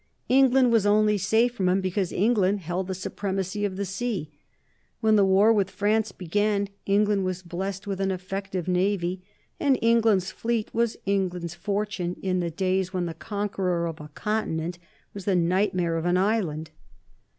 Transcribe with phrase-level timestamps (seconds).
[0.29, 4.31] England was only safe from him because England held the supremacy of the sea.
[4.99, 9.21] When the war with France began England was blessed with an effective navy,
[9.59, 14.79] and England's fleet was England's fortune in the days when the conqueror of a continent
[15.13, 16.71] was the nightmare of an island.